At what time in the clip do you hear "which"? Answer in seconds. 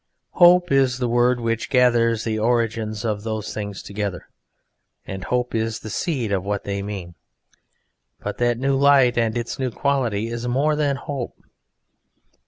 1.39-1.69